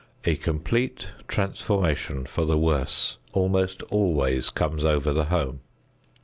A 0.25 0.35
complete 0.35 1.09
transformation 1.27 2.25
for 2.25 2.43
the 2.45 2.57
worse 2.57 3.17
almost 3.33 3.83
always 3.83 4.49
comes 4.49 4.83
over 4.83 5.13
the 5.13 5.25
home. 5.25 5.59